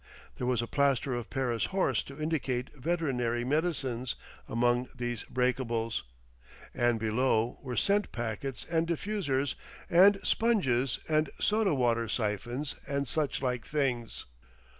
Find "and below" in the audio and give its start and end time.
6.73-7.59